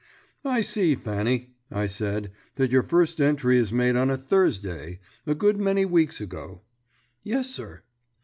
[0.43, 5.35] "I see, Fanny," I said "that your first entry is made on a Thursday, a
[5.35, 6.63] good many weeks ago."
[7.21, 7.83] "Yes, sir."